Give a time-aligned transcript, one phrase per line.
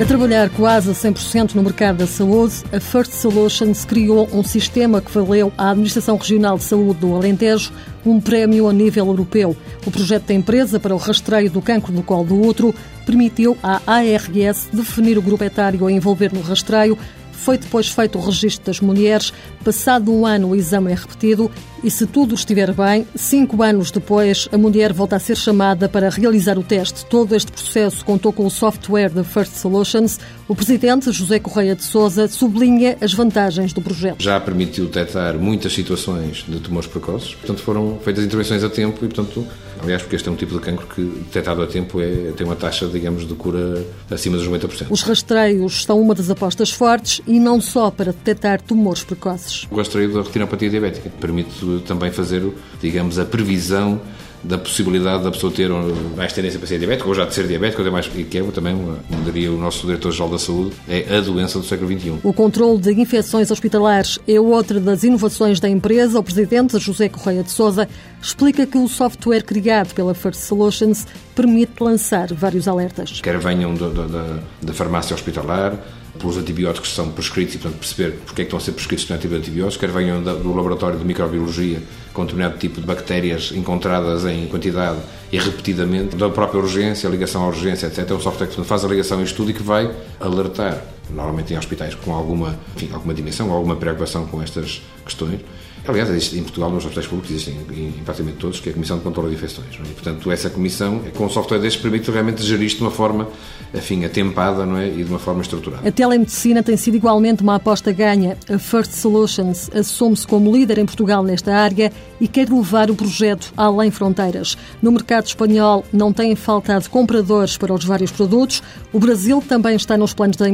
[0.00, 5.00] A trabalhar quase a 100% no mercado da saúde, a First Solutions criou um sistema
[5.00, 7.72] que valeu à Administração Regional de Saúde do Alentejo
[8.04, 9.56] um prémio a nível europeu.
[9.86, 12.74] O projeto da empresa para o rastreio do cancro do colo do útero
[13.06, 16.98] permitiu à ARS definir o grupo etário a envolver no rastreio
[17.34, 19.32] foi depois feito o registro das mulheres.
[19.64, 21.50] Passado um ano, o exame é repetido
[21.82, 26.08] e, se tudo estiver bem, cinco anos depois, a mulher volta a ser chamada para
[26.08, 27.04] realizar o teste.
[27.06, 30.18] Todo este processo contou com o software da First Solutions.
[30.48, 34.22] O presidente, José Correia de Souza, sublinha as vantagens do projeto.
[34.22, 39.08] Já permitiu detectar muitas situações de tumores precoces, portanto, foram feitas intervenções a tempo e,
[39.08, 39.46] portanto,
[39.82, 42.56] aliás, porque este é um tipo de cancro que, detectado a tempo, é, tem uma
[42.56, 44.86] taxa, digamos, de cura acima dos 90%.
[44.90, 49.66] Os rastreios são uma das apostas fortes e não só para detectar tumores precoces.
[49.74, 52.42] Rastreio da retinopatia diabética permite também fazer,
[52.80, 54.00] digamos, a previsão
[54.44, 55.70] da possibilidade da pessoa ter
[56.16, 58.42] mais tendência para ser diabética, ou já de ser diabético, ou mais, e que é
[58.42, 62.18] também, como diria o nosso Diretor-Geral da Saúde, é a doença do século XXI.
[62.22, 66.18] O controle de infecções hospitalares é outra das inovações da empresa.
[66.18, 67.88] O Presidente, José Correia de Souza,
[68.20, 73.20] explica que o software criado pela First Solutions permite lançar vários alertas.
[73.22, 75.78] Quer venham da, da, da farmácia hospitalar,
[76.18, 79.10] pelos antibióticos que são prescritos e, portanto, perceber porque é que estão a ser prescritos
[79.10, 81.82] antibióticos, quer venham do laboratório de microbiologia
[82.14, 84.98] com determinado tipo de bactérias encontradas em quantidade
[85.32, 88.08] e repetidamente, da própria urgência, a ligação à urgência, etc.
[88.08, 89.90] É um software que faz a ligação em estudo e que vai
[90.20, 95.40] alertar, normalmente em hospitais com alguma, enfim, alguma dimensão, alguma preocupação com estas questões,
[95.86, 99.02] Aliás, em Portugal, nos hospitais públicos, existem em, praticamente todos, que é a Comissão de
[99.02, 99.68] Controlo de Infecções.
[99.78, 99.82] É?
[99.82, 103.28] E, portanto, essa comissão, com um software destes, permite realmente gerir isto de uma forma,
[103.74, 104.88] enfim, atempada não é?
[104.88, 105.86] e de uma forma estruturada.
[105.86, 108.38] A telemedicina tem sido igualmente uma aposta ganha.
[108.50, 113.52] A First Solutions assume-se como líder em Portugal nesta área e quer levar o projeto
[113.54, 114.56] além fronteiras.
[114.80, 118.62] No mercado espanhol não têm faltado compradores para os vários produtos.
[118.90, 120.48] O Brasil também está nos planos da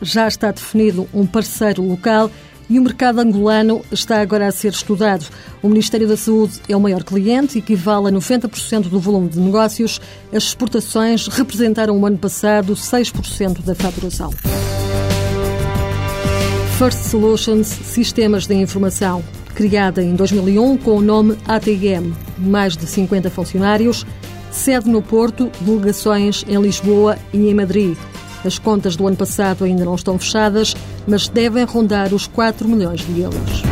[0.00, 2.30] já está definido um parceiro local
[2.68, 5.26] e o mercado angolano está agora a ser estudado.
[5.62, 10.00] O Ministério da Saúde é o maior cliente, equivale a 90% do volume de negócios.
[10.32, 14.32] As exportações representaram o ano passado 6% da faturação.
[16.78, 19.22] First Solutions Sistemas de Informação,
[19.54, 24.06] criada em 2001 com o nome ATM, mais de 50 funcionários,
[24.50, 27.96] sede no Porto, delegações em Lisboa e em Madrid.
[28.44, 30.74] As contas do ano passado ainda não estão fechadas,
[31.06, 33.71] mas devem rondar os 4 milhões de euros.